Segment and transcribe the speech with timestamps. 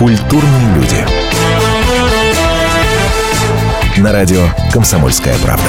[0.00, 1.06] Культурные люди.
[3.98, 5.68] На радио «Комсомольская правда».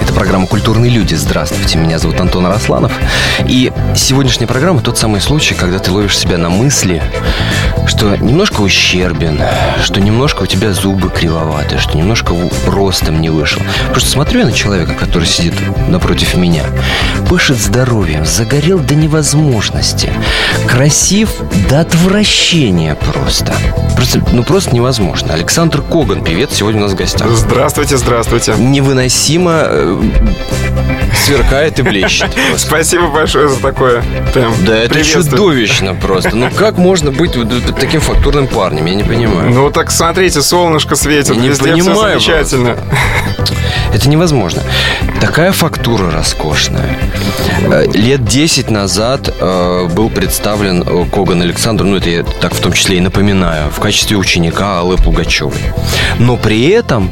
[0.00, 1.14] Это программа «Культурные люди».
[1.14, 2.90] Здравствуйте, меня зовут Антон Арасланов.
[3.46, 7.00] И сегодняшняя программа– тот самый случай, когда ты ловишь себя на мысли,
[7.86, 9.40] что немножко ущербен,
[9.84, 12.34] что немножко у тебя зубы кривоваты, что немножко
[12.66, 13.62] ростом не вышел.
[13.92, 15.54] Просто смотрю я на человека, который сидит
[15.88, 16.64] напротив меня,
[17.30, 20.12] пышет здоровьем, загорел до невозможности,
[20.66, 21.30] красив
[21.68, 23.54] до отвращения просто.
[23.94, 25.32] Просто, ну просто невозможно.
[25.32, 27.28] Александр Коган, певец, сегодня у нас в гостях.
[27.30, 28.54] Здравствуйте, здравствуйте.
[28.58, 30.02] Невыносимо э,
[31.24, 32.36] сверкает и блещет.
[32.56, 34.02] Спасибо большое за такое.
[34.34, 36.34] Прям Да это чудовищно просто.
[36.34, 37.36] Ну как можно быть
[37.78, 38.86] таким фактурным парнем?
[38.86, 39.50] Я не понимаю.
[39.50, 42.76] Ну так смотрите, солнышко светит, Я не везде понимаю все замечательно.
[43.94, 44.62] Это невозможно.
[45.20, 46.96] Такая фактура роскошная.
[47.70, 52.60] Э, Лет 10 назад э, был представлен э, Коган Александр, ну это я так в
[52.60, 55.60] том числе и напоминаю, в качестве ученика Аллы Пугачевой.
[56.18, 57.10] Но при этом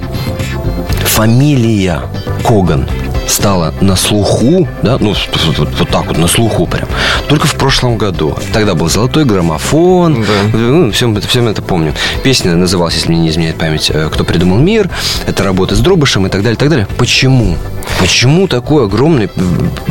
[1.04, 2.00] фамилия
[2.44, 2.88] Коган
[3.28, 6.88] стала на слуху, да, ну, вот, вот- вот так вот, на слуху прям,
[7.28, 8.36] только в прошлом году.
[8.52, 10.56] Тогда был золотой граммофон, Да.
[10.58, 11.92] ну, все, мы это- помним.
[12.22, 14.88] Песня называлась, если мне не изменяет память, э, «Кто придумал мир»,
[15.26, 16.86] это работа с Дробышем и так далее, и так далее.
[16.96, 17.56] Почему?
[18.00, 19.28] Почему такой огромный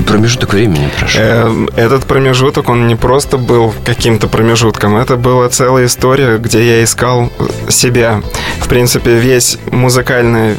[0.08, 1.22] промежуток времени прошел?
[1.24, 6.84] Э, Этот промежуток, он не просто был каким-то промежутком, это была целая история, где я
[6.84, 7.32] искал
[7.70, 8.22] себя.
[8.60, 10.56] В принципе, весь музыкальный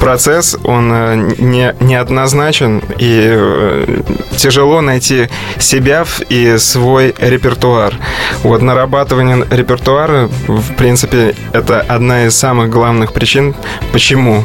[0.00, 4.00] процесс, он э, не, неоднозначен, и э,
[4.36, 7.94] тяжело найти себя и свой репертуар.
[8.42, 13.54] Вот нарабатывание репертуара, в принципе, это одна из самых главных причин,
[13.92, 14.44] почему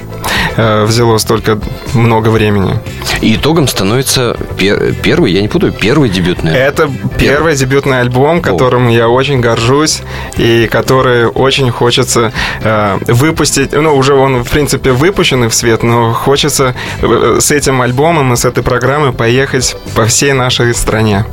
[0.58, 1.60] э, взяло столько
[1.94, 2.78] много времени.
[3.22, 6.52] И итогом становится пер- первый, я не путаю, первый дебютный.
[6.54, 10.02] Это первый дебютный альбом, которым я очень горжусь
[10.38, 13.72] и который очень хочется э, выпустить.
[13.72, 18.36] Ну, уже он, в принципе, выпущенный в свет, но хочется э, с этим альбомом и
[18.36, 21.26] с этой программой поехать по всей нашей стране.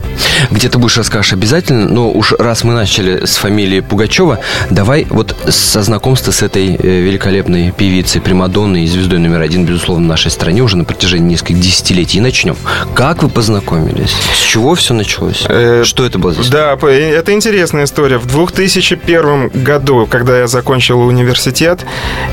[0.50, 4.40] Где ты будешь расскажешь обязательно, но уж раз мы начали с фамилии Пугачева,
[4.70, 10.04] давай вот со знакомства с этой э, великолепной певицей, примадонной и звездой номер один, безусловно,
[10.04, 12.18] в нашей стране уже на протяжении нескольких десятилетий.
[12.18, 12.56] И начнем.
[12.94, 14.14] Как вы познакомились?
[14.34, 15.44] С чего все началось?
[15.48, 16.34] Э, Что это было?
[16.50, 18.18] Да, это интересная история.
[18.18, 21.84] В 2001 году, когда я закончил университет,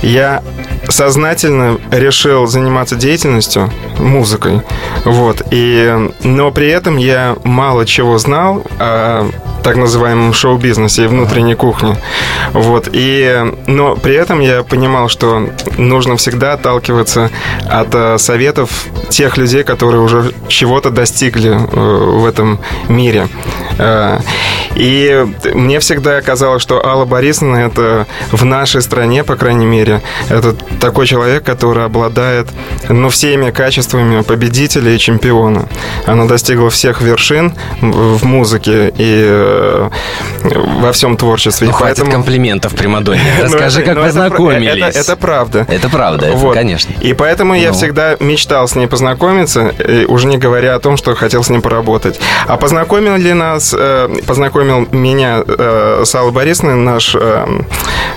[0.02, 0.44] я
[0.90, 4.62] сознательно решил заниматься деятельностью, музыкой.
[5.06, 5.42] Вот.
[5.52, 9.30] И, но при этом я мало чего знал о
[9.64, 11.96] так называемом шоу-бизнесе и внутренней кухне.
[12.53, 12.90] Вот.
[12.92, 17.30] И, но при этом я понимал, что нужно всегда отталкиваться
[17.69, 23.28] от э, советов тех людей, которые уже чего-то достигли э, в этом мире.
[23.78, 24.19] Э,
[24.75, 30.53] И мне всегда казалось, что Алла Борисовна это в нашей стране, по крайней мере, это
[30.80, 32.48] такой человек, который обладает
[32.88, 35.68] ну, всеми качествами победителя и чемпиона.
[36.06, 39.90] Она достигла всех вершин в в музыке и э,
[40.82, 41.68] во всем творчестве.
[41.68, 43.22] Ну, хватит комплиментов Примадонне.
[43.40, 44.84] Ну, Расскажи, как ну, познакомились.
[44.96, 45.66] Это, это правда.
[45.70, 46.94] Это правда, это, конечно.
[47.02, 47.74] И поэтому я Ну.
[47.74, 51.60] всегда мечтал с ней познакомиться, э, уже не говоря о том, что хотел с ней
[51.60, 52.20] поработать.
[52.48, 57.46] А познакомил ли нас, э, познакомил меня э, с Аллой Борисовной наш э,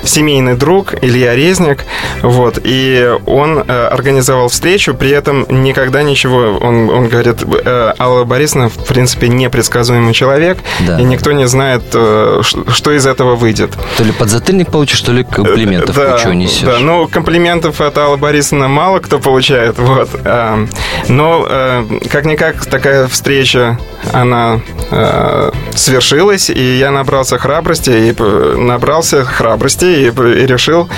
[0.04, 1.84] семейный друг Илья Резник,
[2.22, 8.24] вот, и он э, организовал встречу, при этом никогда ничего, он, он говорит, э, Алла
[8.24, 10.98] Борисовна, в принципе, непредсказуемый человек, Да.
[11.00, 13.70] и никто не знает, э, что из этого выйдет.
[13.96, 16.62] То ли подзатыльник получишь, то ли комплиментов Да, кучу несешь.
[16.62, 20.08] Да, ну, комплиментов от Аллы Борисовны мало кто получает, вот.
[20.24, 20.66] А,
[21.08, 23.78] Но, э, как-никак, такая встреча,
[24.12, 30.88] она э, свершилась, и я набрался храбрости, и набрался храбрости, и, и решил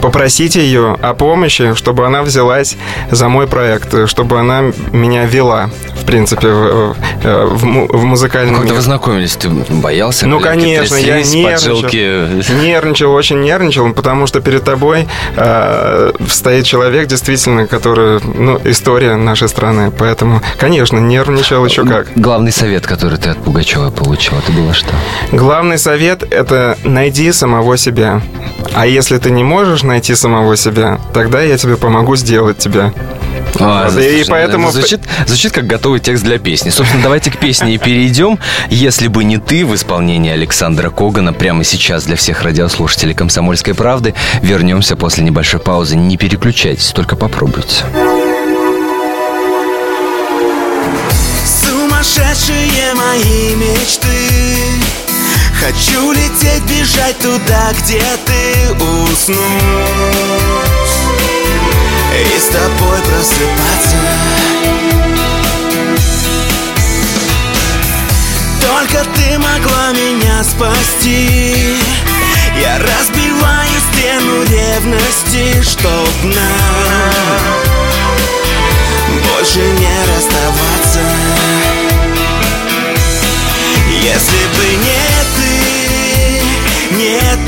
[0.00, 2.76] э, попросить ее о помощи, чтобы она взялась
[3.10, 4.62] за мой проект, чтобы она
[4.92, 5.70] меня вела,
[6.00, 10.26] в принципе, в, в- в му- в музыкальном Когда вы знакомились, ты боялся?
[10.26, 11.50] Ну, конечно, я нервничал.
[11.82, 12.52] поджилки?
[12.64, 15.06] Нервничал, очень нервничал, потому что перед тобой
[15.36, 19.90] э, стоит человек, действительно, который, ну, история нашей страны.
[19.96, 22.08] Поэтому, конечно, нервничал еще как.
[22.16, 24.90] Главный совет, который ты от Пугачева получил, это было что?
[25.32, 28.20] Главный совет– это найди самого себя.
[28.74, 32.92] А если ты не можешь найти самого себя, тогда я тебе помогу сделать тебя.
[33.58, 36.70] А, Вот, и поэтому- это Звучит, звучит как готовый текст для песни.
[36.70, 38.38] Собственно, давайте к песне и перейдем.
[38.68, 44.14] Если бы не ты в исполнении Александра Когана прямо сейчас для всех радиослушателей «Комсомольской правды»
[44.42, 45.96] вернемся после небольшой паузы.
[45.96, 47.84] Не переключайтесь, только попробуйте.
[51.44, 54.08] сумасшедшие мои мечты
[55.60, 56.39] Хочу лететь,
[56.70, 59.36] бежать туда, где ты уснуть.
[62.14, 63.96] И с тобой просыпаться.
[68.60, 71.76] Только ты могла меня спасти.
[72.60, 77.60] Я разбиваю стену ревности, чтоб нам
[79.28, 81.00] Больше не расставаться.
[84.02, 85.39] Если бы не ты,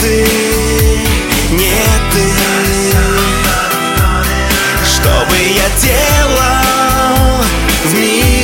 [0.01, 0.27] ты,
[1.51, 2.27] не ты.
[4.85, 7.45] Что бы я делал
[7.85, 8.42] в мире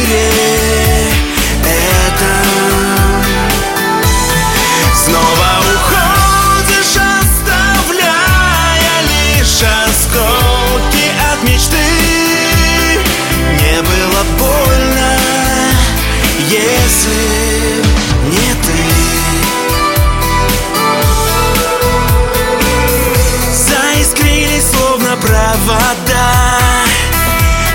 [25.59, 26.85] провода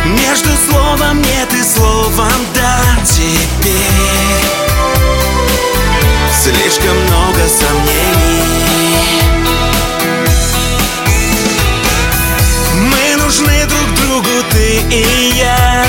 [0.05, 3.73] Между словом нет и словом да Теперь
[6.43, 8.43] Слишком много сомнений.
[12.73, 15.85] Мы нужны друг другу, ты и я.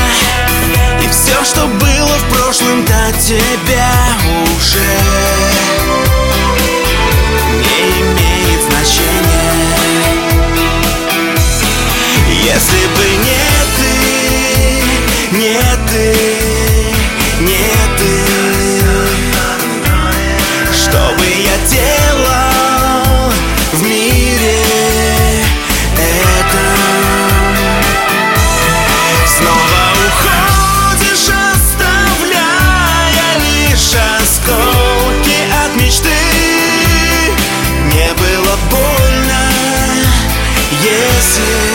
[1.02, 3.91] И все, что было в прошлом до тебя
[4.56, 5.33] уже
[12.64, 13.44] Если бы не
[13.76, 13.93] ты,
[15.37, 16.05] не ты,
[17.40, 17.69] не
[17.99, 18.12] ты
[20.72, 23.32] что бы я делал
[23.72, 24.58] в мире
[25.99, 27.55] этом?
[29.26, 36.22] Снова уходишь, оставляя лишь осколки от мечты
[37.93, 39.43] Не было больно,
[40.82, 41.74] если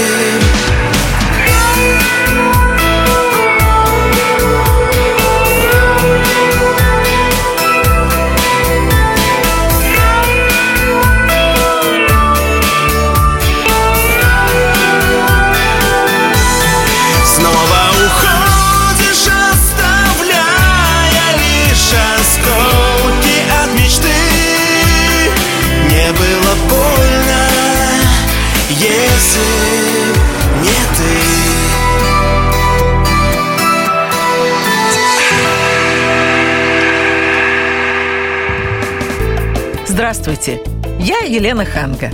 [40.11, 40.59] Здравствуйте,
[40.99, 42.09] я Елена Ханга.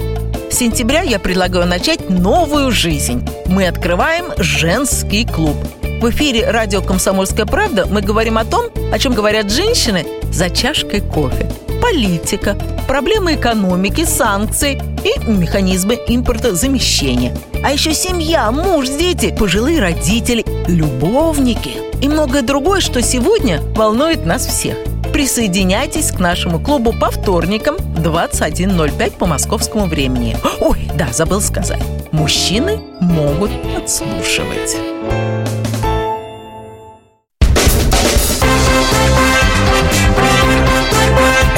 [0.52, 3.26] С сентября я предлагаю начать новую жизнь.
[3.46, 5.56] Мы открываем женский клуб.
[6.02, 11.00] В эфире радио «Комсомольская правда» мы говорим о том, о чем говорят женщины за чашкой
[11.00, 11.50] кофе.
[11.82, 14.74] Политика, проблемы экономики, санкции
[15.06, 17.34] и механизмы импортозамещения.
[17.64, 24.46] А еще семья, муж, дети, пожилые родители, любовники и многое другое, что сегодня волнует нас
[24.46, 24.76] всех.
[25.16, 30.36] Присоединяйтесь к нашему клубу по вторникам 21.05 по московскому времени.
[30.60, 31.82] Ой, да, забыл сказать.
[32.12, 34.76] Мужчины могут подслушивать.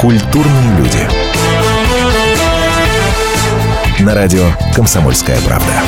[0.00, 1.08] Культурные люди.
[3.98, 5.82] На радио «Комсомольская правда».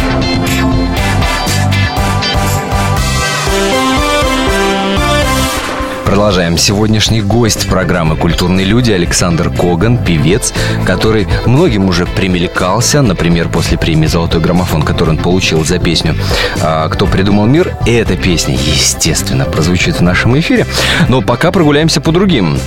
[6.11, 6.59] Продолжаем.
[6.59, 10.53] Сегодняшний гость программы «Культурные люди» Александр Коган, певец,
[10.85, 16.17] который многим уже примелькался, например, после премии «Золотой граммофон», который он получил за песню
[16.61, 17.77] а, «Кто придумал мир».
[17.87, 20.67] Эта песня, естественно, прозвучит в нашем эфире.
[21.09, 22.59] Но пока прогуляемся по другим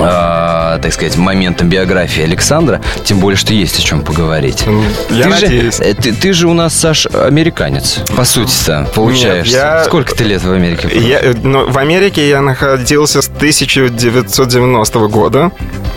[0.00, 4.64] а, так сказать, моментом биографии Александра, тем более, что есть о чем поговорить.
[5.10, 5.76] Я ты надеюсь.
[5.78, 9.56] Же, э, ты, ты же у нас, Саш, американец, по сути-то, получаешься.
[9.56, 10.88] я- Сколько ты лет в Америке?
[10.92, 15.50] Я, э, ну, в Америке я находился с 1990 года.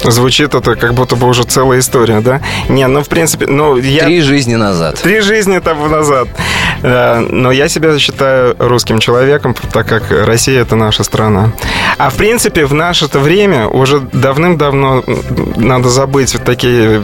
[0.04, 2.42] Звучит это как будто бы уже целая история, да?
[2.70, 4.04] Не, ну, в принципе, ну, я...
[4.06, 5.00] Три жизни назад.
[5.02, 6.28] Три жизни тому назад.
[6.84, 11.52] Э, Но я себя считаю русским человеком, так как Россия— это наша страна.
[11.98, 15.04] А в принципе, в наше-то время уже давным-давно
[15.56, 17.02] надо забыть вот такие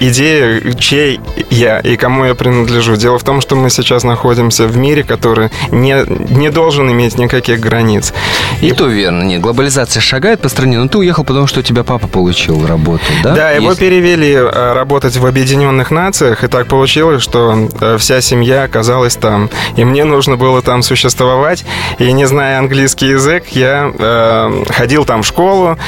[0.00, 2.96] идеи, чей я и кому я принадлежу.
[2.96, 7.60] Дело в том, что мы сейчас находимся в мире, который не, не должен иметь никаких
[7.60, 8.12] границ.
[8.60, 9.22] И то верно.
[9.22, 13.04] Нет, глобализация шагает по стране, но ты уехал, потому что у тебя папа получил работу,
[13.22, 13.34] да?
[13.34, 13.80] Да, его Есть?
[13.80, 19.50] перевели э, работать в Объединенных Нациях, и так получилось, что э, вся семья оказалась там.
[19.76, 21.64] И мне нужно было там существовать.
[21.98, 25.78] И не зная английский язык, я э, ходил там в школу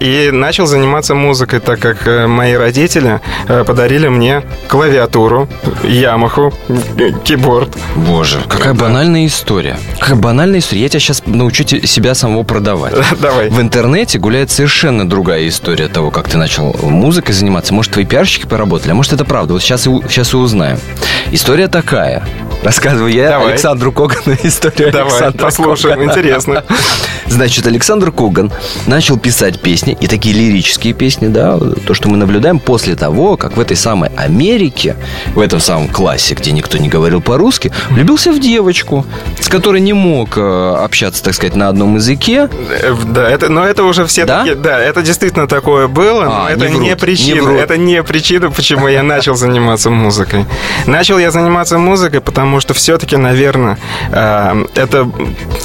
[0.00, 5.48] и начал заниматься музыкой, так как э, мои родители э, подарили мне клавиатуру,
[5.82, 6.52] Ямаху,
[7.24, 7.76] кейборд.
[7.96, 9.78] Боже, какая банальная история.
[9.98, 10.82] Какая банальная история.
[10.82, 12.94] Я тебя сейчас научу себя самого продавать.
[13.20, 13.48] Давай.
[13.50, 17.74] В интернете гуляет совершенно другая история того, как ты начал музыкой заниматься.
[17.74, 19.54] Может, твои пиарщики поработали, а может, это правда.
[19.54, 20.78] Вот сейчас и, сейчас и узнаем.
[21.30, 22.22] История такая.
[22.62, 23.52] Рассказываю я Давай.
[23.52, 26.10] Александру Когану историю Давай, Александра послушаем, Когана.
[26.10, 26.64] интересно.
[27.26, 28.50] Значит, Александр Коган
[28.86, 33.56] начал писать песни, и такие лирические песни, да, то, что мы наблюдаем после того, как
[33.56, 34.96] в этой самой Америке,
[35.34, 39.06] в этом самом классе, где никто не говорил по-русски, влюбился в девочку,
[39.40, 42.48] с которой не мог э, общаться, так сказать, на одном языке.
[42.82, 44.40] Э, Да, это, но это уже все Да?
[44.42, 47.58] таки, да, это действительно такое было, но А, это не не, врут, причина, не врут.
[47.60, 50.46] это не причина, почему я начал заниматься музыкой.
[50.86, 53.78] Начал я заниматься музыкой, потому что все-таки, наверное,
[54.10, 55.08] э, это,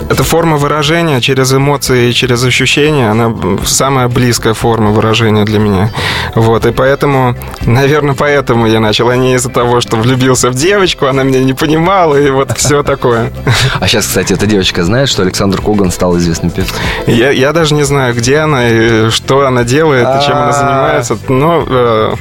[0.10, 3.34] это форма выражения через эмоции и через ощущения, она
[3.66, 5.90] самая близкая форма выражения для меня.
[6.36, 11.08] Вот, и поэтому, наверное, поэтому я начал, а не из-за того, что влюбился в девочку,
[11.08, 13.32] она меня не понимала, и вот все такое.
[13.80, 16.78] А сейчас, кстати, эта девочка знает, что Александр Коган стал известным певцом.
[17.08, 20.54] Я, я даже не знаю, где она, и что она делает, и чем она А.
[20.54, 21.18] занимается.
[21.30, 22.14] Но э,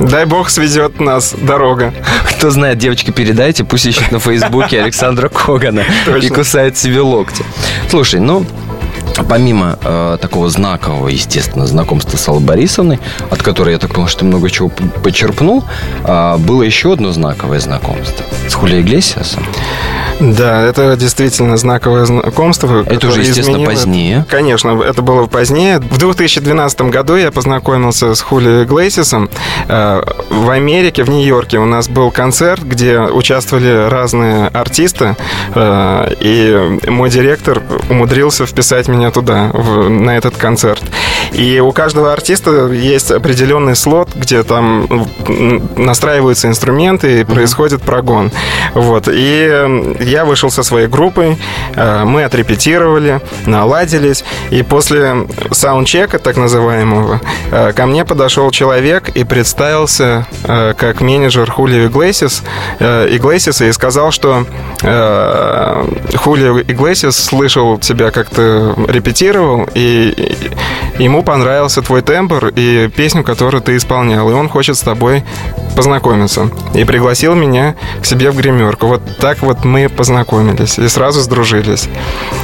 [0.00, 1.92] дай бог сведет нас дорога.
[2.30, 5.84] Кто знает, девочки, передайте, пусть ищут на Фейсбуке Александра Когана
[6.22, 7.44] и кусает себе локти.
[7.88, 8.44] Слушай, ну,
[9.28, 13.00] Помимо э, такого знакового, естественно, знакомства с Аллой Борисовной,
[13.30, 14.68] от которой, я так понял, что ты много чего
[15.02, 15.64] почерпнул,
[16.04, 19.42] а, было еще одно знаковое знакомство с Хулией Иглесиасом.
[20.18, 22.82] Да, это действительно знаковое знакомство.
[22.88, 24.26] Это уже, естественно, изменило- позднее.
[24.30, 25.78] Конечно, это было позднее.
[25.78, 29.28] В 2012 году я познакомился с Хули Иглесисом.
[29.68, 35.16] Э, В Америке, в Нью-Йорке у нас был концерт, где участвовали разные артисты,
[35.54, 39.50] э, и мой директор умудрился вписать меня туда,
[39.88, 40.82] на этот концерт.
[41.32, 44.86] И у каждого артиста есть определенный слот, где там
[45.76, 48.30] настраиваются инструменты и происходит прогон.
[48.74, 49.08] Вот.
[49.12, 51.36] И я вышел со своей группой,
[51.74, 57.20] э, мы отрепетировали, наладились, и после саундчека, так называемого,
[57.50, 62.42] э, ко мне подошел человек и представился э, как менеджер Хулио Иглесис,
[62.80, 64.46] Иглесиса и сказал, что
[64.80, 70.14] Хулио Иглесис слышал тебя, как ты репетировал, и
[70.98, 75.24] ему понравился твой тембр и песню, которую ты исполнял, и он хочет с тобой
[75.76, 76.50] познакомиться.
[76.74, 78.86] И пригласил меня к себе в гримерку.
[78.86, 81.88] Вот так вот мы познакомились и сразу сдружились.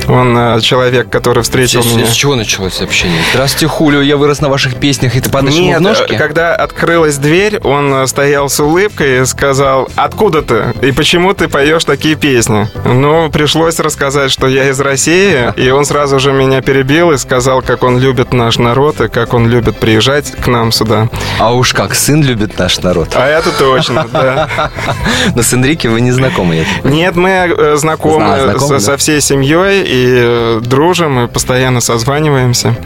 [0.08, 2.06] Он э, человек, который встретил С, меня...
[2.06, 3.20] с чего началось общение?
[3.32, 6.12] Здравствуйте, Хулио, я вырос на ваших песнях, и ты ему Нет, в ножки?
[6.12, 10.74] э, когда открылась дверь, он э, стоял с улыбкой и сказал, откуда ты?
[10.82, 12.68] И почему ты поешь такие песни?
[12.84, 17.62] Ну, пришлось рассказать, что я из России, и он сразу же меня перебил и сказал,
[17.62, 21.08] как он любит наш народ и как он любит приезжать к нам сюда.
[21.38, 23.10] А уж как сын любит наш народ.
[23.14, 24.48] А это точно, да.
[25.34, 28.80] Но с Энрике вы не знакомы, я Нет, мы э, знакомы, Зна- знакомы, со, да?
[28.80, 32.76] со всей семьей и э, дружим, и постоянно созваниваемся.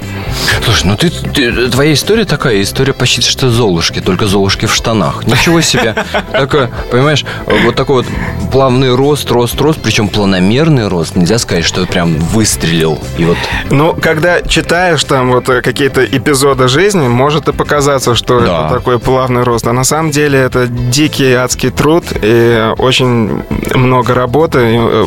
[0.65, 5.27] Слушай, ну ты, ты- твоя история такая, история почти что Золушки, только Золушки в штанах.
[5.27, 5.95] Ничего себе.
[6.33, 7.25] Такое, понимаешь,
[7.65, 8.07] вот такой вот
[8.53, 11.17] плавный рост, рост, рост, причем планомерный рост.
[11.17, 12.99] Нельзя сказать, что прям выстрелил.
[13.19, 13.37] И вот
[13.71, 18.67] Ну, когда читаешь там вот э, какие-то эпизоды жизни, может и показаться, что Да.
[18.67, 19.67] это такой плавный рост.
[19.67, 23.43] А на самом деле это дикий адский труд и очень
[23.75, 25.07] много работы, и, э,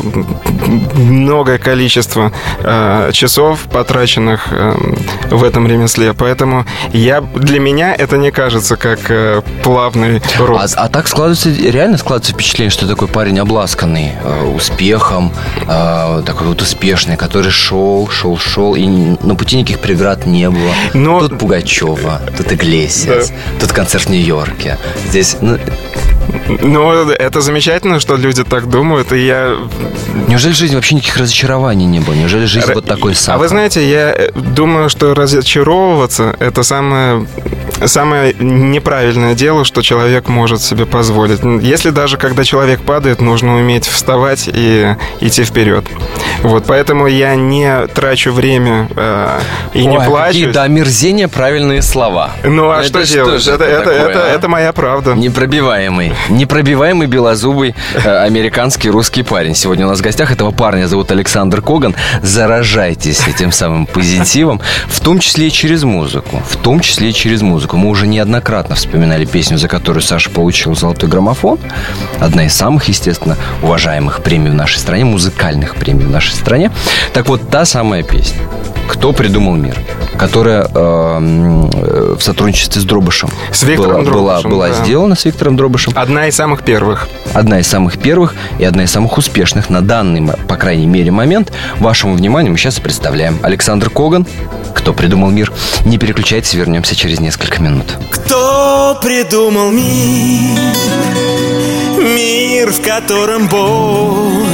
[0.96, 2.32] многое количество
[2.62, 4.74] э, часов потраченных э,
[5.30, 6.12] в этом ремесле.
[6.12, 9.00] Поэтому я, для меня это не кажется как
[9.62, 10.74] плавный А, рост.
[10.76, 14.12] а так складывается, реально складывается впечатление, что такой парень обласканный
[14.54, 15.32] успехом,
[15.66, 20.72] такой вот успешный, который шел, шел, шел, и на пути никаких преград не было.
[20.94, 24.78] Но- Тут Пугачева, тут Иглесиас, тут концерт в Нью-Йорке.
[25.08, 25.58] Здесь, ну,
[26.62, 29.56] Но это замечательно, что люди так думают, и я
[30.28, 32.14] неужели в жизни вообще никаких разочарований не было?
[32.14, 33.40] Неужели жизнь вот такой А сахар?
[33.40, 37.26] вы знаете, я э, думаю, что разочаровываться это самое
[37.86, 41.40] самое неправильное дело, что человек может себе позволить.
[41.62, 45.84] Если даже когда человек падает, нужно уметь вставать и идти вперед.
[46.42, 49.40] Вот, поэтому я не трачу время э,
[49.74, 50.28] и не Ой, плачу.
[50.28, 52.30] какие до омерзения правильные слова.
[52.44, 53.46] Ну а Это что что делать?
[53.46, 54.28] Это, это это, такое, это, а?
[54.28, 55.14] это моя правда.
[55.14, 59.54] Непробиваемый, Непробиваемый белозубый э, американский русский парень.
[59.54, 61.94] Сегодня у нас в гостях этого парня зовут Александр Коган.
[62.22, 66.42] Заражайтесь этим самым позитивом, в том числе и через музыку.
[66.48, 67.69] В том числе и через музыку.
[67.76, 71.58] Мы уже неоднократно вспоминали песню, за которую Саша получил золотой граммофон.
[72.18, 76.70] Одна из самых, естественно, уважаемых премий в нашей стране, музыкальных премий в нашей стране.
[77.12, 78.40] Так вот, та самая песня.
[78.90, 79.76] Кто придумал мир?
[80.18, 84.84] Которая э, в сотрудничестве с Дробышем С Виктором была, Дробышем, была, была да.
[84.84, 85.92] сделана с Виктором Дробышем.
[85.94, 87.08] Одна из самых первых.
[87.32, 91.52] Одна из самых первых и одна из самых успешных на данный, по крайней мере, момент.
[91.78, 93.38] Вашему вниманию мы сейчас представляем.
[93.42, 94.26] Александр Коган,
[94.74, 95.52] кто придумал мир.
[95.84, 97.98] Не переключайтесь, вернемся через несколько минут.
[98.10, 100.58] Кто придумал мир?
[101.98, 104.46] Мир, в котором боль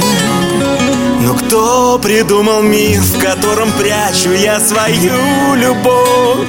[1.21, 6.47] Но кто придумал мир, в котором прячу я свою любовь?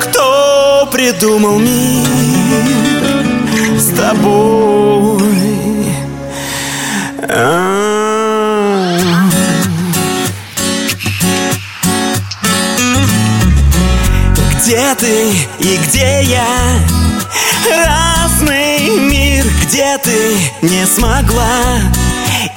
[0.00, 2.06] Кто придумал мир
[3.78, 5.22] с тобой?
[7.28, 7.91] А.
[14.72, 16.48] Где ты и где я?
[17.84, 21.78] Разный мир, где ты не смогла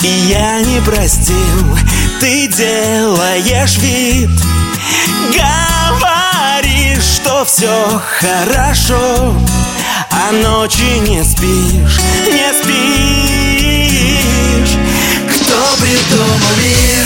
[0.02, 1.78] И я не простил,
[2.22, 4.30] ты делаешь вид
[5.34, 9.36] Говоришь, что все хорошо
[10.10, 12.00] А ночи не спишь,
[12.32, 13.92] не спишь
[15.36, 17.06] Кто придумал мир?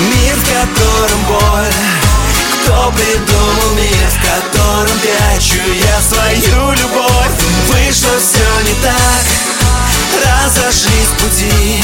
[0.00, 1.87] Мир, в котором боль
[2.68, 7.34] кто придумал мир, в котором прячу я свою любовь?
[7.68, 9.24] Вышло все не так,
[10.22, 11.82] разошлись пути.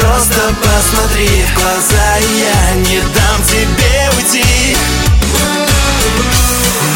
[0.00, 4.76] Просто посмотри в глаза, и я не дам тебе уйти.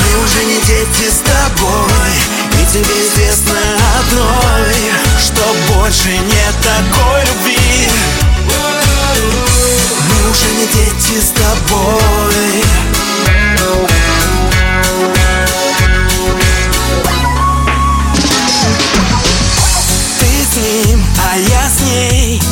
[0.00, 2.12] Мы уже не дети с тобой,
[2.53, 3.59] и тебе известно
[4.00, 4.75] одной
[5.19, 5.43] Что
[5.75, 7.65] больше нет такой любви
[10.47, 12.65] уже не дети с тобой.
[20.19, 22.43] Ты с ним, а я с ней.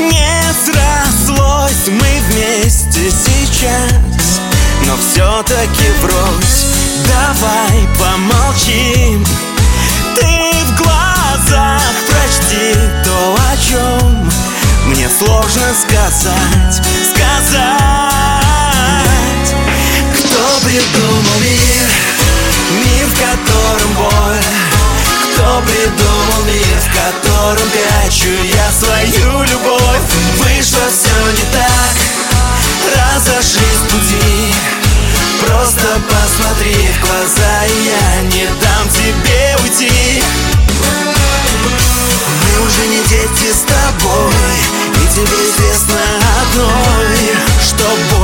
[0.00, 4.40] Не срослось мы вместе сейчас.
[4.86, 6.66] Но все-таки врозь.
[7.06, 9.24] Давай помолчим.
[10.16, 11.79] Ты в глазах
[14.90, 16.82] Мне сложно сказать
[17.14, 17.60] Сказать
[20.12, 21.86] Кто придумал мир
[22.70, 24.44] Мир, в котором боль.
[25.32, 30.06] Кто придумал мир, в котором прячу я свою любовь.
[30.38, 31.94] Вышло все не так,
[32.96, 34.54] разошлись пути.
[35.46, 40.22] Просто посмотри в глаза, и я не дам тебе уйти.
[42.42, 43.52] Мы уже не дети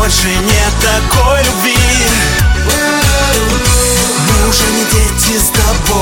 [0.06, 1.76] больше нет такой любви.
[4.28, 5.95] Мы уже не дети с тобой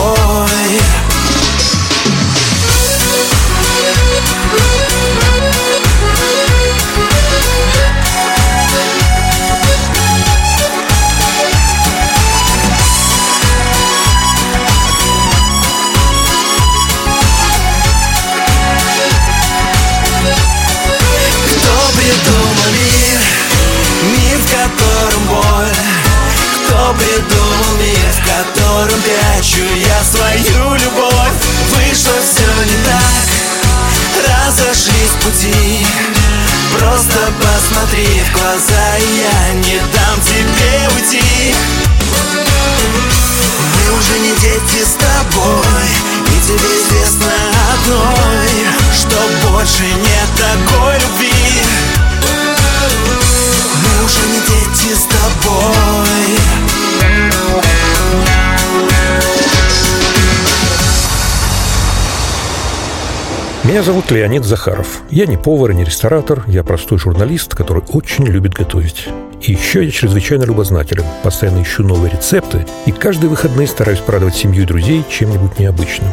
[63.75, 65.03] Меня зовут Леонид Захаров.
[65.11, 69.09] Я не повар и не ресторатор, я простой журналист, который очень любит готовить.
[69.41, 74.63] И еще я чрезвычайно любознателен, постоянно ищу новые рецепты и каждые выходные стараюсь порадовать семью
[74.63, 76.09] и друзей чем-нибудь необычным.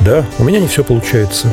[0.00, 1.46] Да, у меня не все получается,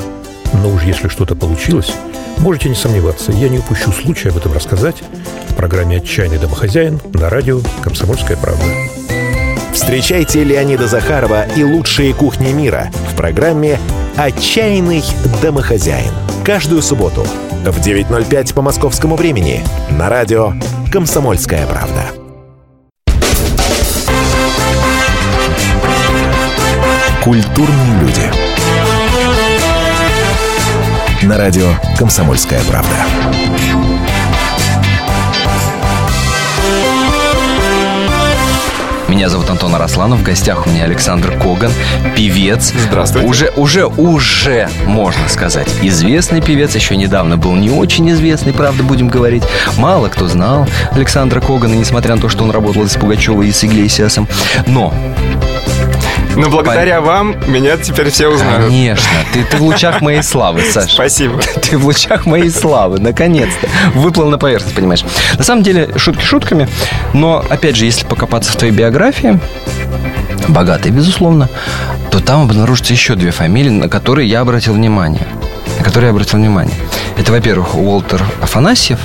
[0.54, 1.94] но уж если что-то получилось,
[2.39, 5.04] можете не сомневаться, я не упущу случая об этом рассказать
[5.50, 8.63] в программе «Отчаянный домохозяин» на радио «Комсомольская правда».
[9.72, 13.78] Встречайте Леонида Захарова и лучшие кухни мира в программе
[14.17, 15.04] «Отчаянный
[15.41, 16.13] домохозяин».
[16.45, 17.26] Каждую субботу
[17.63, 20.54] в 9.05 по московскому времени на радио
[20.91, 22.04] «Комсомольская правда».
[27.23, 28.32] Культурные люди.
[31.23, 33.83] На радио «Комсомольская правда».
[39.23, 40.19] Меня зовут Антон Арасланов.
[40.19, 41.71] В гостях у меня Александр Коган,
[42.13, 42.73] певец.
[42.89, 43.25] Здравствуйте.
[43.25, 46.75] Уже, уже, уже, можно сказать, известный певец.
[46.75, 49.43] Еще недавно был не очень известный, правда, будем говорить.
[49.77, 53.63] Мало кто знал Александра Когана, несмотря на то, что он работал с Пугачевой и с
[53.63, 54.27] Иглесиасом.
[54.67, 54.93] Но
[56.36, 58.65] Но благодаря вам меня теперь все узнают.
[58.65, 60.91] Конечно, ты, ты в лучах моей славы, Саш.
[60.91, 61.39] Спасибо.
[61.39, 63.67] Ты в лучах моей славы, наконец-то.
[63.93, 65.04] Выплыл на поверхность, понимаешь.
[65.38, 66.67] На самом деле, шутки шутками,
[67.13, 69.39] но, опять же, если покопаться в твоей биографии,
[70.48, 71.50] богатой, безусловно,
[72.12, 75.28] то там обнаружатся еще две фамилии, на которые я обратил внимание.
[75.78, 76.76] На которые я обратил внимание.
[77.17, 79.00] Это, во-первых, Уолтер Афанасьев,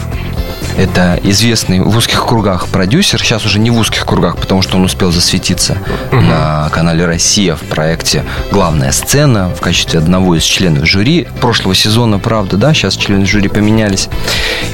[0.78, 3.20] это известный в узких кругах продюсер.
[3.20, 5.76] Сейчас уже не в узких кругах, потому что он успел засветиться
[6.12, 11.26] на канале «Россия» в проекте «Главная сцена» в качестве одного из членов жюри.
[11.40, 14.08] Прошлого сезона, правда, да, сейчас члены жюри поменялись.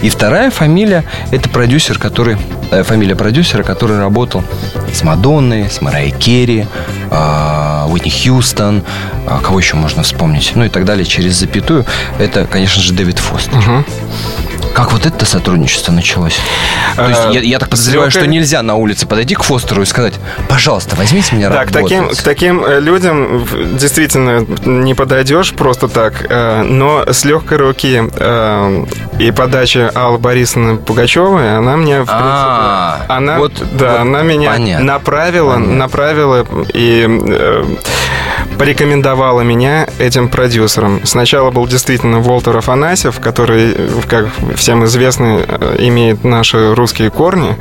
[0.03, 2.37] И вторая фамилия– это продюсер, который...
[2.71, 4.45] э, фамилия продюсера, который работал
[4.93, 6.67] с Мадонной, с Марайей Керри,
[7.11, 8.83] э, Уитни Хьюстон,
[9.27, 11.87] а кого еще можно вспомнить, ну и так далее, через запятую.
[12.19, 13.85] Это, конечно же, Дэвид Фостер.
[14.75, 16.37] Как вот это сотрудничество началось?
[16.97, 19.85] То есть, Э, я, я так подозреваю, что нельзя на улице подойти к Фостеру и
[19.87, 20.15] сказать,
[20.49, 21.83] пожалуйста, возьмите меня Да, к работать.
[21.83, 27.59] таким, к таким э, людям в- действительно не подойдешь просто так, э, но с легкой
[27.59, 28.03] руки
[29.19, 34.23] и подачи Аллы Борисовны Пугачевой, она мне, в принципе, А, она, вот- да, вот она
[34.23, 34.85] меня понятно.
[34.85, 35.75] направила, Понятно.
[35.77, 37.07] направила и
[38.59, 41.01] порекомендовала меня этим продюсером.
[41.05, 47.57] Сначала был действительно Волтер Афанасьев, который, э, как всем известно, э, имеет наши русские корни.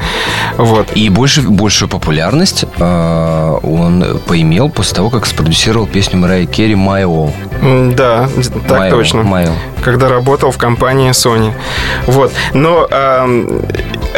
[0.58, 0.92] Вот.
[0.96, 7.04] И больше, большую популярность э, он поимел после того, как спродюсировал песню Марайи Керри «My
[7.04, 7.32] All».
[7.96, 8.28] Да,
[8.68, 9.20] так My All, точно.
[9.20, 9.56] My All.
[9.84, 11.54] Когда работал в компании Sony.
[12.08, 12.32] Вот.
[12.54, 13.62] Но ам,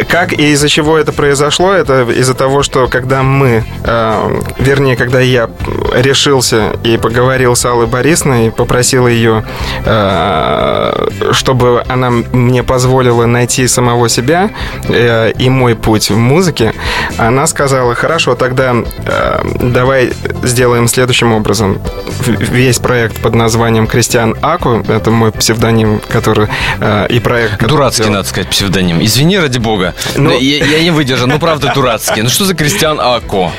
[0.08, 5.20] как и из-за чего это произошло, это из-за того, что когда мы, ам, вернее, когда
[5.20, 5.48] я
[5.94, 9.44] решился и поговорил с Аллой Борисовной, и попросил ее,
[9.84, 14.50] а, чтобы она мне позволила найти самого себя
[14.88, 16.72] э, и мой путь в музыке,
[17.16, 21.80] она сказала, хорошо, тогда э, давай сделаем следующим образом.
[22.26, 26.48] Весь проект под названием Кристиан Аку, это мой псевдоним, который
[26.80, 27.64] э, и проект...
[27.66, 29.02] Дурацкий, надо сказать, псевдоним.
[29.04, 29.85] Извини, ради бога.
[30.16, 31.26] Ну- Но я, я не выдержал.
[31.28, 32.22] Ну, правда, дурацкий.
[32.22, 33.50] Ну, что за Кристиан Ако?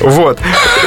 [0.00, 0.38] Вот.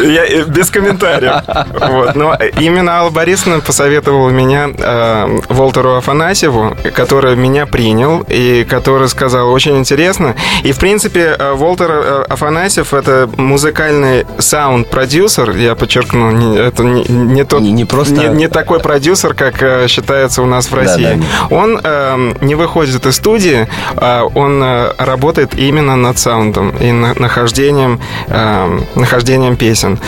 [0.03, 1.41] Я, э, без комментариев.
[1.89, 2.15] Вот.
[2.15, 9.51] Но именно Алла Борисовна посоветовала меня э, Волтеру Афанасьеву, который меня принял и который сказал,
[9.51, 10.35] очень интересно.
[10.63, 17.03] И, в принципе, э, Волтер э, Афанасьев— это музыкальный саунд-продюсер, я подчеркну, не- это не,
[17.09, 17.61] не тот...
[17.61, 21.19] Не- не просто- Не, не такой продюсер, как э, считается у нас в России.
[21.49, 21.55] да.
[21.55, 27.13] Он э, не выходит из студии, а он э, работает именно над саундом и на-
[27.15, 29.99] нахождением, э, нахождением песен.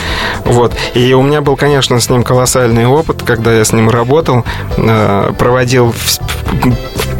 [0.44, 0.72] Вот.
[0.94, 4.44] И у меня был, конечно, с ним колоссальный опыт, когда я с ним работал,
[4.76, 5.94] э, проводил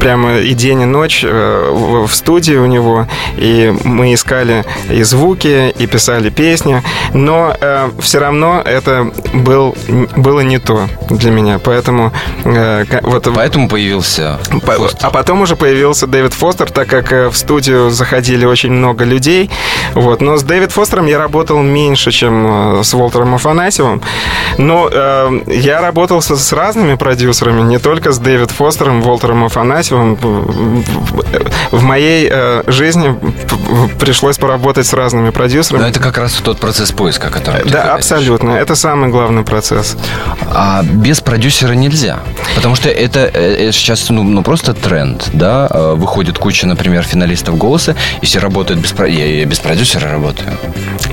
[0.00, 5.70] прямо и день, и ночь э, в, студии у него, и мы искали и звуки,
[5.70, 6.82] и писали песни,
[7.14, 7.54] но
[8.00, 9.76] все равно это был,
[10.16, 12.12] было не то для меня, поэтому
[12.44, 15.06] э, вот Поэтому появился по- Фостер.
[15.06, 19.50] А потом уже появился Дэвид Фостер, так как э, в студию заходили очень много людей.
[19.94, 20.20] Вот.
[20.20, 24.02] Но с Дэвид Фостером я работал меньше, чем э, с Волтером Афанасьевым.
[24.58, 30.14] Но э, я работал со- с разными продюсерами, не только с Дэвид Фостером, Волтером Афанасьевым.
[30.16, 33.16] В- моей э, жизни
[33.98, 35.82] пришлось поработать с разными продюсерами.
[35.82, 37.74] Но это как раз тот процесс поиска, ты Да, говоришь.
[37.94, 38.50] абсолютно.
[38.52, 39.96] Это самый главный процесс.
[40.50, 42.20] А без продюсера нельзя.
[42.54, 45.68] Потому что это, э, это сейчас ну, ну, просто тренд, да.
[45.70, 50.50] Э, Выходит куча, например, финалистов голоса, и все работают без, я, я без продюсера работаю.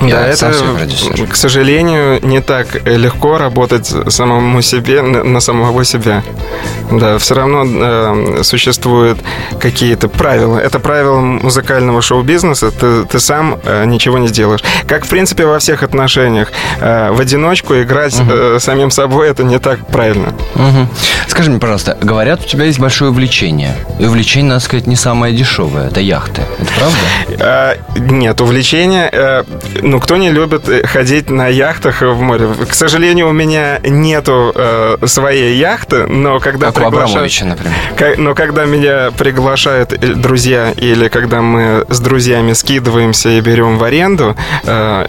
[0.02, 1.26] Я да, сам это, себе продюсер.
[1.26, 6.22] к сожалению, не так легко работать самому себе на, самого себя.
[6.90, 9.18] Да, все равно э, существуют
[9.60, 10.58] какие-то правила.
[10.58, 12.70] Это правила музыкального шоу-бизнеса.
[12.72, 14.60] Ты, ты сам э, ничего не сделаешь.
[14.88, 16.50] Как, в принципе, во всех отношениях.
[16.80, 20.34] Э, в одиночку играть э, самим собой это не так правильно.
[20.54, 20.88] Мгм.
[21.28, 23.76] Скажи мне, пожалуйста, говорят, у тебя есть большое увлечение.
[24.00, 25.89] И увлечение, надо сказать, не самое дешевое.
[25.90, 26.42] Это яхты.
[26.60, 26.96] Это правда?
[27.44, 29.08] Э, нет, увлечения.
[29.12, 29.42] э,
[29.82, 32.48] ну, кто не любит э, ходить на яхтах в море?
[32.68, 38.18] К сожалению, у меня нету э, своей яхты, но когда Как у приглашают- Абрамовича, например.
[38.18, 44.36] Но когда меня приглашают друзья или когда мы с друзьями скидываемся и берем в аренду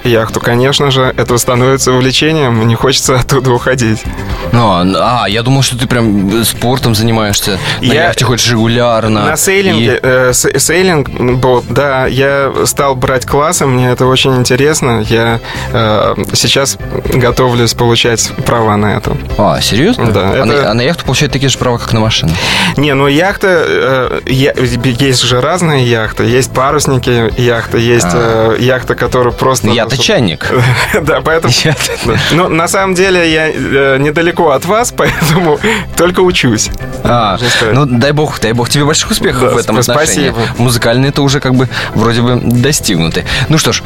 [0.04, 4.04] яхту, конечно же, это становится увлечением, не хочется оттуда уходить.
[4.52, 9.26] Ну, а, а, я думал, что ты прям спортом занимаешься, на Я- яхте ходишь регулярно.
[9.26, 14.38] На сейлинге, И- э, с- сейлинг, бот, да, я стал брать классы, мне это очень
[14.38, 15.04] интересно.
[15.10, 15.42] Я
[15.74, 16.78] э, сейчас
[17.14, 19.18] готовлюсь получать права на это.
[19.38, 20.12] А, серьезно?
[20.12, 22.32] Да, А, это- на, а на яхту получают такие же права, как на машину.
[22.78, 26.24] Не, ну яхта, э, я- есть же разные яхты.
[26.24, 29.68] Есть парусники яхты, есть э, яхта, которая просто...
[29.70, 29.74] А.
[29.74, 30.52] Я-то чайник.
[31.02, 31.54] Да, поэтому...
[32.32, 35.60] Ну, на самом деле, я э, недалеко от вас, поэтому
[35.98, 36.70] только учусь.
[37.04, 37.38] А,
[37.74, 40.30] ну дай бог, дай бог тебе больших успехов в этом отношении.
[40.32, 40.38] спасибо.
[40.62, 43.26] Музыкальные это уже как бы вроде бы достигнуты.
[43.50, 43.82] Ну что ж,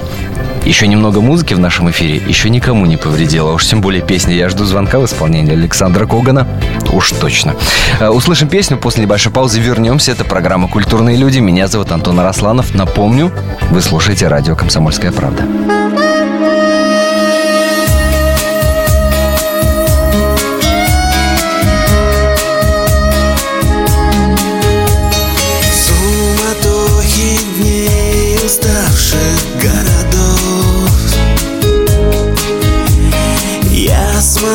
[0.66, 3.52] еще немного музыки в нашем эфире еще никому не повредило.
[3.54, 6.48] Уж тем более песня «Я жду звонка» в исполнении Александра Когана.
[6.92, 7.56] Уж точно.
[8.00, 10.12] Э, Услышим песню, после небольшой паузы вернемся.
[10.12, 11.40] Это программа «Культурные люди».
[11.40, 12.74] Меня зовут Антон Арасланов.
[12.74, 13.32] Напомню,
[13.70, 15.44] вы слушаете радио «Комсомольская правда».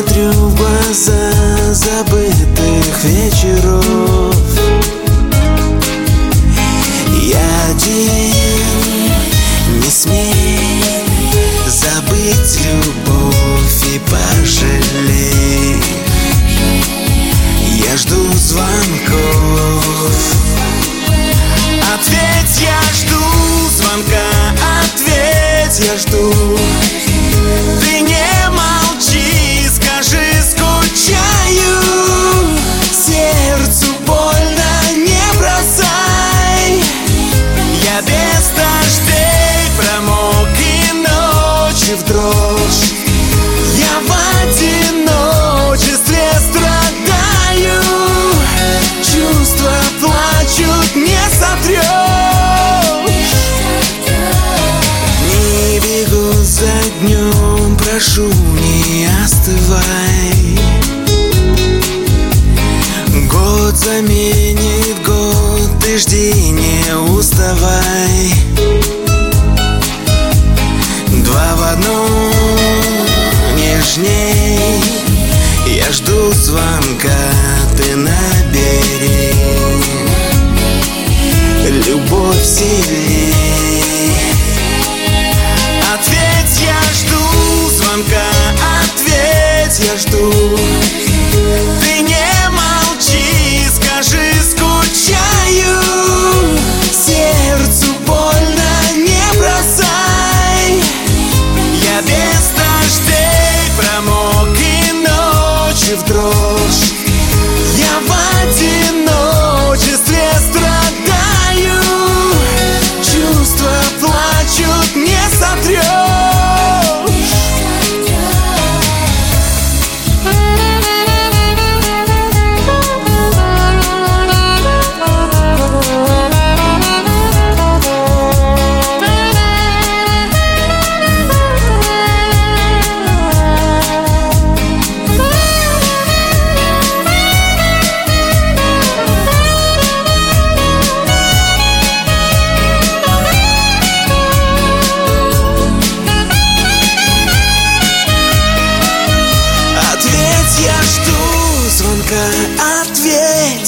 [0.01, 1.33] Смотрю в глаза
[1.73, 4.35] забытых вечеров.
[7.23, 7.39] Я
[7.71, 8.33] один,
[9.83, 10.85] не смей
[11.67, 15.83] забыть любовь и пожалей.
[17.87, 19.85] Я жду звонков.
[21.95, 23.23] Ответь, я жду
[23.77, 24.27] звонка,
[24.83, 26.33] ответь, я жду
[30.01, 31.83] скажи, скучаю
[32.91, 36.83] Сердцу больно, не бросай.
[37.85, 42.93] Я без дождей промок и ночи в дрожь.
[43.77, 44.11] Я в
[44.47, 47.83] одиночестве страдаю
[49.03, 51.81] Чувства плачут, не сотрешь
[55.27, 58.80] Не бегу за днем, прошу, не
[59.51, 60.59] остывай
[63.29, 68.33] Год заменит год, ты жди, не уставай.
[71.25, 72.33] Два в одном
[73.57, 74.83] нежней.
[75.67, 77.19] Я жду звонка,
[77.77, 79.33] ты набери.
[81.87, 83.10] Любовь сильней
[90.11, 90.50] ответь,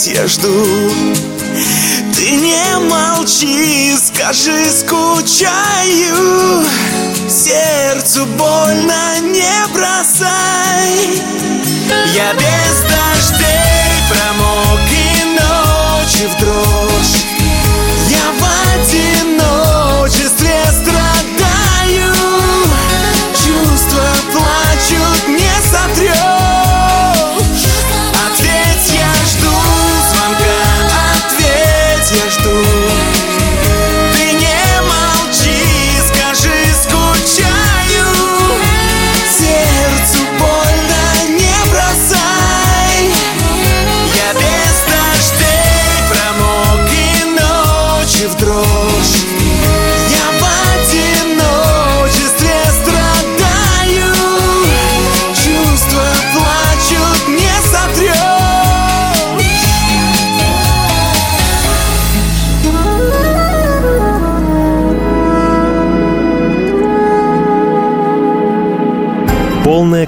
[0.02, 0.66] ответь, я жду
[2.14, 6.64] Ты не молчи, скажи, скучаю.
[7.28, 9.20] Сердцу больно,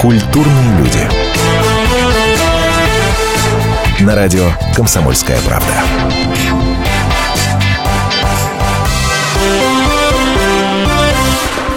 [0.00, 1.08] Культурные люди.
[4.00, 5.72] На радио «Комсомольская правда».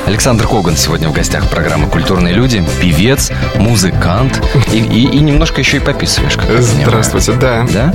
[0.05, 2.61] Александр Коган сегодня в гостях программы «Культурные люди».
[2.81, 4.43] Певец, музыкант.
[4.73, 6.49] И, и, и немножко еще и пописываешь, как.
[6.61, 7.65] Здравствуйте, да.
[7.71, 7.93] Да?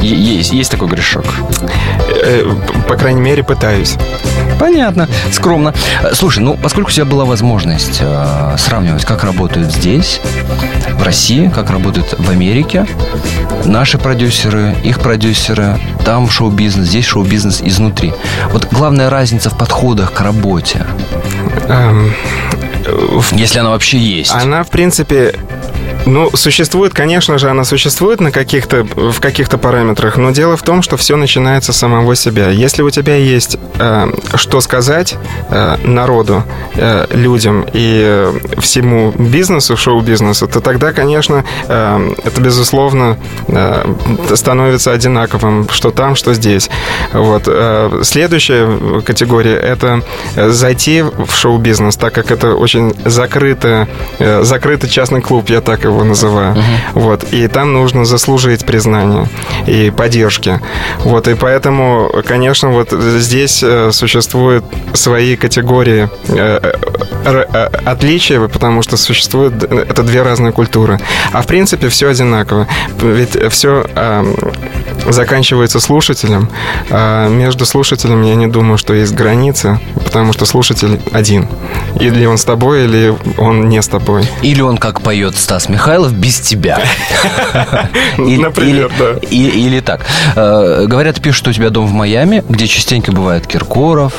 [0.00, 1.26] Есть, есть такой грешок.
[2.26, 2.44] Э,
[2.88, 3.96] По крайней мере, пытаюсь.
[4.58, 5.74] Понятно, скромно.
[6.02, 10.20] Э, Слушай, ну, поскольку у тебя была возможность э, сравнивать, как работают здесь,
[10.98, 12.86] в России, как работают в Америке,
[13.64, 18.12] наши продюсеры, их продюсеры, там шоу-бизнес, здесь шоу-бизнес изнутри.
[18.50, 20.84] Вот главная разница в подходах к работе,
[21.68, 22.12] Эм,
[22.86, 24.32] в- если она вообще есть.
[24.32, 25.34] Она, в принципе,
[26.06, 30.80] ну, существует, конечно же, она существует на каких-то, в каких-то параметрах, но дело в том,
[30.82, 32.48] что все начинается с самого себя.
[32.50, 35.16] Если у тебя есть э, что сказать
[35.50, 43.18] э, народу, э, людям и э, всему бизнесу, шоу-бизнесу, то тогда, конечно, э, это, безусловно,
[43.48, 43.94] э,
[44.34, 46.70] становится одинаковым, что там, что здесь.
[47.12, 47.44] Вот.
[47.46, 50.02] Э, Следующая категория– это
[50.36, 53.86] зайти в шоу-бизнес, так как это очень закрытый,
[54.20, 56.56] э, закрытый частный клуб, я так его называю.
[56.94, 57.24] Вот.
[57.32, 59.26] И там нужно заслужить признание
[59.66, 60.60] и поддержки.
[60.98, 61.28] Вот.
[61.28, 66.72] И поэтому, конечно, вот здесь э, существуют свои категории э,
[67.24, 70.98] э, отличия, потому что существует это две разные культуры.
[71.32, 72.66] А в принципе все одинаково.
[73.00, 73.84] Ведь все
[75.08, 76.48] заканчивается слушателем.
[76.90, 81.48] А между слушателем я не думаю, что есть границы, потому что слушатель один.
[82.00, 84.24] Или он с тобой, или он не с тобой.
[84.42, 86.80] Или он, как поет Стас Михайлов, без тебя.
[88.18, 89.12] Например, да.
[89.30, 90.00] Или так.
[90.34, 94.12] Э, Говорят, пишут, что у тебя дом в Майами, где частенько бывает Киркоров,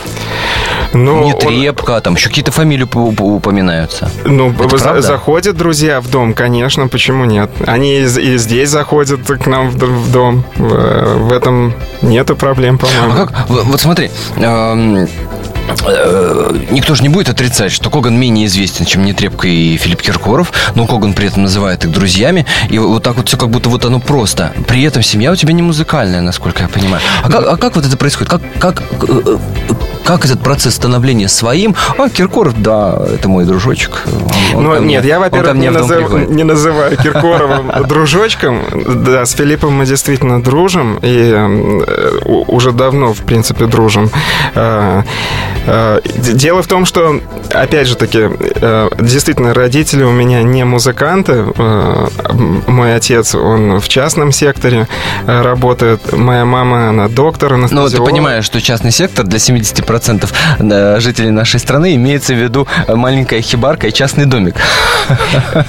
[0.93, 4.09] Но он- Нетребко, там еще какие-то фамилии упо- упо- упоминаются.
[4.23, 7.49] Ну, за- заходят друзья в дом, конечно, почему нет?
[7.65, 10.45] Они и, и здесь заходят к нам в, в дом.
[10.55, 13.11] В, в этом нету проблем, по-моему.
[13.13, 13.49] А как?
[13.49, 15.05] Вот смотри, эм,
[16.71, 20.85] Никто же не будет отрицать, что Коган менее известен, чем Нетребко и Филипп Киркоров, но
[20.87, 23.99] Коган при этом называет их друзьями, и вот так вот все как будто вот оно
[23.99, 24.53] просто.
[24.67, 27.01] При этом семья у тебя не музыкальная, насколько я понимаю.
[27.23, 28.29] А как, а как вот это происходит?
[28.31, 29.37] Как, как, э,
[30.03, 31.75] как этот процесс становления своим?
[31.97, 34.03] А, Киркоров, да, это мой дружочек.
[34.53, 36.29] Он- он Ну, мне- нет, я, он во-первых, не, в дом назыв- приходит.
[36.29, 38.61] не называю Киркоровым дружочком.
[39.05, 44.09] Да, с Филиппом мы действительно дружим, и э, уже давно, в принципе, дружим.
[45.67, 47.19] Э, Дело в том, что,
[47.51, 51.45] опять же таки, э, действительно, родители у меня не музыканты.
[51.57, 52.07] Э,
[52.67, 54.87] Мой отец, он в частном секторе
[55.25, 56.13] работает.
[56.13, 58.09] Моя мама, она доктор, Ну, ты анестезиолог.
[58.09, 63.87] понимаешь, что частный сектор для 70% э, жителей нашей страны имеется в виду маленькая хибарка
[63.87, 64.55] и частный домик.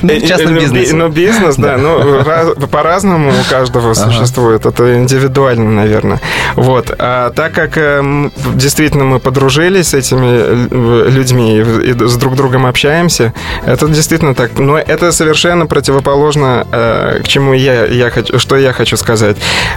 [0.02, 0.92] Ну, В частном Э, э, бизнесе.
[0.92, 1.76] би- Ну, бизнес, да.
[1.76, 4.66] Ну, раз- по-разному у каждого существует.
[4.66, 6.20] Это индивидуально, наверное.
[6.54, 6.94] Вот.
[6.98, 12.66] А так как э, м, действительно мы подружились с этими людьми и, с друг другом
[12.66, 13.32] общаемся,
[13.66, 14.58] это действительно так.
[14.58, 19.36] Но это совершенно противоположно э, к чему я, я хочу, что я хочу сказать.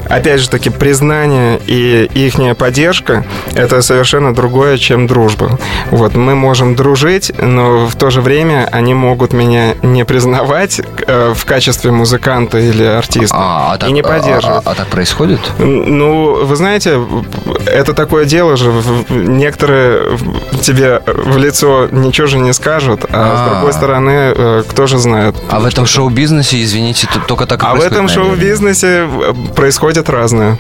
[0.10, 5.60] Опять же таки, признание и их поддержка– это совершенно другое, чем дружба.
[5.92, 11.34] Вот, мы можем дружить, но в то же время они могут меня не признавать э,
[11.36, 14.66] в качестве музыканта или артиста А, а так, и не а- поддерживать.
[14.66, 15.40] а- а так происходит?
[15.60, 17.00] Ну, вы знаете,
[17.66, 18.72] это такое дело же.
[19.10, 20.01] Некоторые
[20.62, 23.54] тебе в лицо ничего же не скажут, а, с А.
[23.56, 25.36] другой стороны, э, кто же знает.
[25.50, 30.10] А в этом шоу-бизнесе, извините, тут только так и А в этом шоу-бизнесе э, происходит
[30.10, 30.58] разное.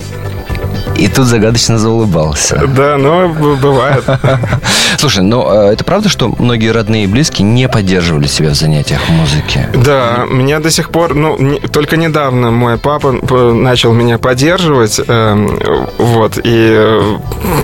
[0.97, 2.61] И тут загадочно заулыбался.
[2.67, 4.03] Да, но бывает.
[4.97, 8.99] Слушай, ну э, это правда, что многие родные и близкие не поддерживали себя в занятиях
[9.09, 9.67] музыки?
[9.73, 15.57] Да, меня до сих пор, ну, не- только недавно мой папа начал меня поддерживать, эм,
[15.97, 17.61] вот, и э, э,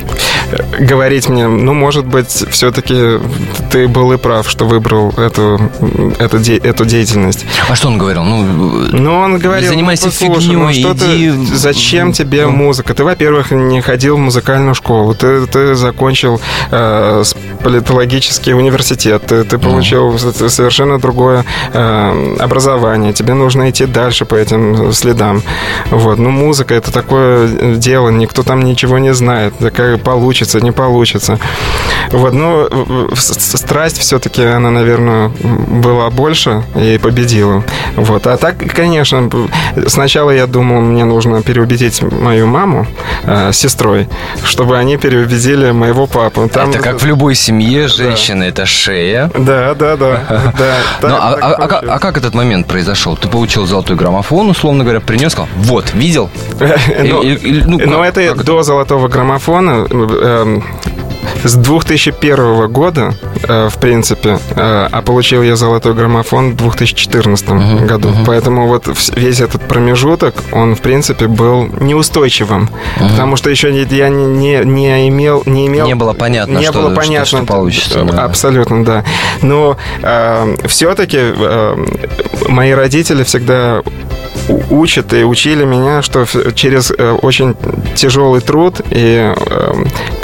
[0.79, 3.19] говорить мне, ну, может быть, все-таки
[3.71, 5.59] ты был и прав, что выбрал эту,
[6.19, 7.45] эту, де, эту деятельность.
[7.69, 8.23] А что он говорил?
[8.23, 12.51] Ну, Ну, он говорил, занимайся ну, послушай, фигнёй, ну, что ты- иди- зачем тебе Ну.
[12.51, 12.93] музыка?
[12.93, 16.39] Ты, во-первых, не ходил в музыкальную школу, ты, ты закончил
[16.71, 17.23] э,
[17.63, 21.43] политологический университет, ты, ты получил с- совершенно другое
[21.73, 25.41] э, образование, тебе нужно идти дальше по этим следам.
[25.91, 26.17] Вот.
[26.19, 31.39] Ну, музыка— это такое дело, никто там ничего не знает, как получится, не получится.
[32.11, 32.67] Вот, ну,
[33.15, 37.63] с- страсть все-таки, она, наверное, была больше и победила.
[37.95, 38.27] Вот.
[38.27, 39.29] А так, конечно,
[39.87, 42.85] сначала я думал, мне нужно переубедить мою маму
[43.23, 44.07] э, с сестрой,
[44.43, 46.47] чтобы они переубедили моего папу.
[46.49, 49.29] Там- это как в любой семье, женщина это шея.
[49.37, 50.21] Да, да, да.
[50.57, 53.15] да Ну, а, а- а а как этот момент произошел?
[53.17, 56.29] Ты получил золотой граммофон, условно говоря, принес, сказал, вот, видел?
[57.03, 57.23] Ну,
[57.65, 59.85] ну, ну, это до золотого граммофона.
[60.27, 60.63] Эм,
[61.43, 63.13] с 2001 года,
[63.47, 68.09] э, в принципе, э, а получил я золотой граммофон в 2014 году.
[68.25, 72.69] Поэтому вот весь этот промежуток, он, в принципе, был неустойчивым.
[72.99, 75.43] Потому что еще я не, не, не имел...
[75.45, 78.23] Не, имел, Не было понятно, не что- было что- понятно, что получится, да.
[78.23, 79.03] Абсолютно, да.
[79.41, 79.77] Но
[80.67, 81.19] все-таки
[82.49, 83.81] мои родители всегда
[84.69, 87.55] учат и учили меня, что через э, очень
[87.95, 89.73] тяжелый труд и э,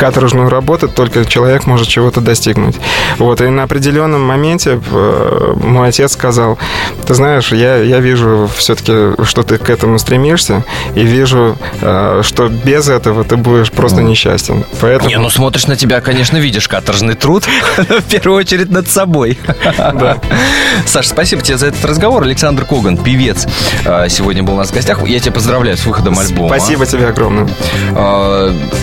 [0.04, 2.76] каторжную работу только человек может чего-то достигнуть.
[3.20, 6.60] Вот, и на определенном моменте э, мой отец сказал,
[7.08, 12.50] ты знаешь, я, я вижу все-таки, что ты к этому стремишься, и вижу, э, что
[12.50, 14.66] без этого ты будешь просто несчастен.
[14.82, 15.10] Поэтому...
[15.10, 17.46] Не, ну смотришь на тебя, конечно, видишь каторжный труд,
[17.78, 19.40] в первую очередь над собой.
[19.78, 20.18] Да.
[20.86, 22.24] Саш, спасибо тебе за этот разговор.
[22.24, 23.48] Александр Коган, певец,
[23.86, 25.02] э, сегодня был у нас в гостях.
[25.08, 26.50] Я тебя поздравляю с выходом альбома.
[26.50, 27.48] Спасибо тебе огромное.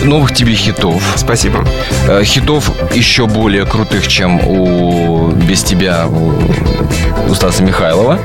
[0.03, 1.10] Новых тебе хитов.
[1.15, 1.65] Спасибо.
[2.07, 6.33] Э, Хитов еще более крутых, чем у без тебя у,
[7.29, 8.19] у Стаса Михайлова.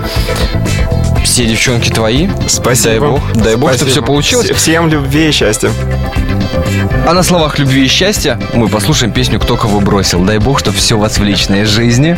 [1.25, 2.29] Все девчонки твои.
[2.49, 2.91] Спасибо.
[2.91, 3.91] Дай бог, дай бог, что Спасибо.
[3.91, 4.51] все получилось.
[4.51, 5.71] Вс- Всем любви и счастья.
[7.07, 10.21] А на словах любви и счастья мы послушаем песню «Кто кого бросил».
[10.25, 12.17] Дай бог, чтобы все у вас в личной жизни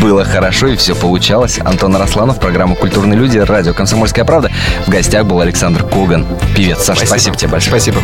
[0.00, 1.58] было хорошо и все получалось.
[1.64, 4.50] Антон Арасланов, программа «Культурные люди», радио «Комсомольская правда».
[4.86, 6.82] В гостях был Александр Коган, певец.
[6.84, 7.70] Саша, спасибо, тебе большое.
[7.80, 8.00] Спасибо.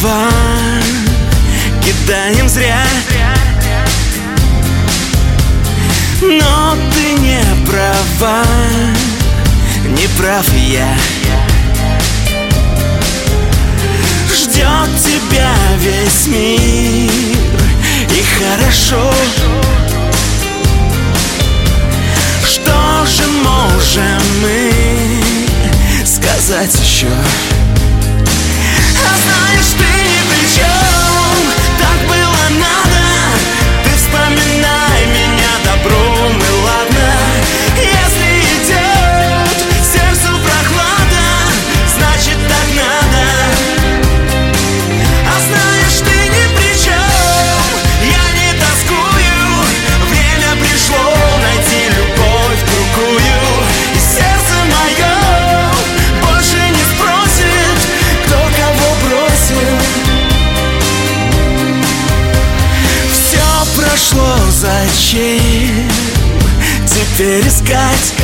[0.00, 0.28] Слова
[1.82, 2.84] Кидаем зря.
[6.22, 8.44] Но ты не права.
[9.84, 10.94] Не прав я.
[14.28, 17.10] Ждет тебя весь мир.
[18.10, 19.12] И хорошо.
[22.44, 24.72] Что же можем мы
[26.04, 27.08] сказать еще?
[29.02, 29.89] А знаешь, ты
[30.50, 30.89] show.
[65.10, 65.90] Зачем
[66.86, 68.14] теперь искать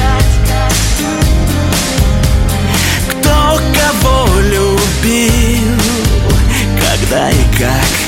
[3.11, 5.81] Кто кого любил,
[6.79, 8.06] когда и как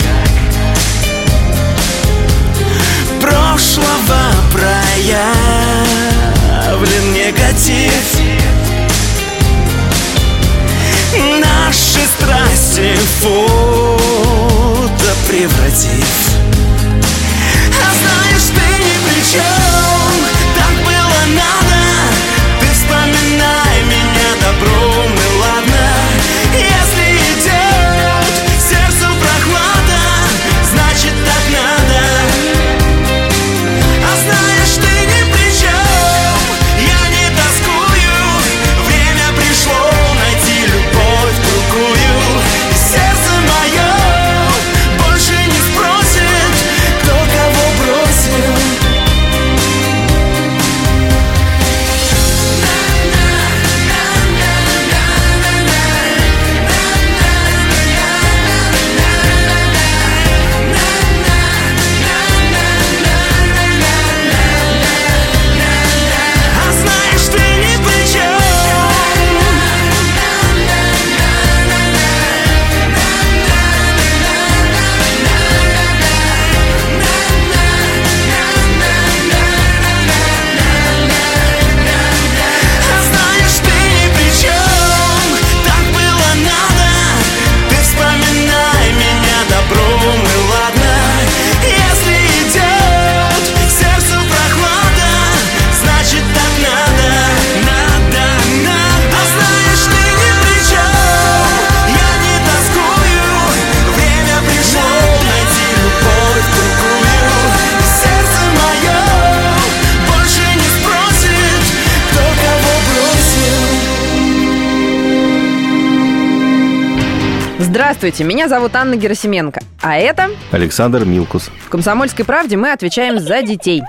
[117.98, 119.60] Здравствуйте, меня зовут Анна Герасименко.
[119.82, 121.50] А это Александр Милкус.
[121.66, 123.82] в «Комсомольской правде» мы отвечаем за детей.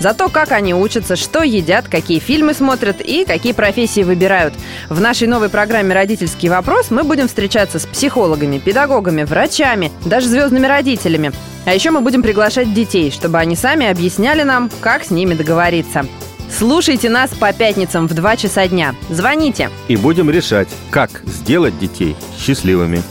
[0.00, 4.52] За то, как они учатся, что едят, какие фильмы смотрят и какие профессии выбирают.
[4.90, 10.66] В нашей новой программе «Родительский вопрос» мы будем встречаться с психологами, педагогами, врачами, даже звездными
[10.66, 11.32] родителями.
[11.64, 16.04] А еще мы будем приглашать детей, чтобы они сами объясняли нам, как с ними договориться.
[16.50, 18.94] Слушайте нас по пятницам в 2 часа дня.
[19.08, 19.70] Звоните.
[19.88, 23.02] И будем решать, как сделать детей счастливыми.